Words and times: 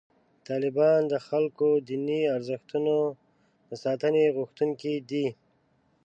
طالبان 0.47 0.99
د 1.11 1.13
خلکو 1.27 1.67
د 1.77 1.81
دیني 1.89 2.21
ارزښتونو 2.37 2.95
د 3.69 3.71
ساتنې 3.83 4.25
غوښتونکي 4.37 4.93
دي. 5.09 5.27